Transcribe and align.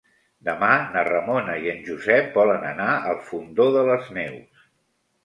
Demà 0.45 0.69
na 0.93 1.01
Ramona 1.09 1.57
i 1.65 1.69
en 1.73 1.83
Josep 1.89 2.31
volen 2.37 2.65
anar 2.71 2.87
al 3.11 3.21
Fondó 3.29 3.69
de 3.77 3.85
les 3.91 4.11
Neus. 4.19 4.65